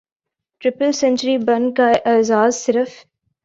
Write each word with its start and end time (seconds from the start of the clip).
triple 0.61 0.91
century 0.91 1.37
بن 1.37 1.71
کا 1.73 1.91
اعزاز 2.05 2.55
صرف 2.55 2.89